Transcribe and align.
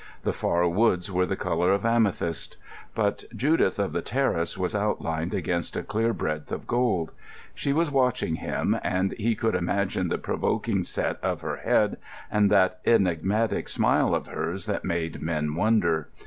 The 0.23 0.33
far 0.33 0.67
woods 0.67 1.11
were 1.11 1.27
the 1.27 1.35
colour 1.35 1.71
of 1.71 1.85
amethyst. 1.85 2.57
But 2.95 3.25
Judith 3.35 3.77
of 3.77 3.93
the 3.93 4.01
terrace 4.01 4.57
was 4.57 4.73
outlined 4.75 5.35
against 5.35 5.77
a 5.77 5.83
clear 5.83 6.11
breadth 6.11 6.51
of 6.51 6.65
gold. 6.65 7.11
She 7.53 7.71
was 7.71 7.91
watching 7.91 8.37
him, 8.37 8.75
and 8.83 9.11
he 9.19 9.35
could 9.35 9.53
imagine 9.53 10.07
the 10.09 10.17
provoking 10.17 10.81
set 10.81 11.23
of 11.23 11.41
her 11.41 11.57
head, 11.57 11.97
and 12.31 12.49
that 12.49 12.79
enigmatic 12.83 13.69
smile 13.69 14.15
of 14.15 14.25
hers 14.25 14.65
that 14.65 14.83
made 14.83 15.21
men 15.21 15.53
wonder. 15.53 16.09